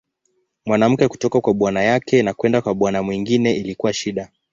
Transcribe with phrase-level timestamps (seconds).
[0.65, 4.29] Mwanamke kutoka kwa bwana yake na kwenda kwa bwana mwingine ilikuwa shida.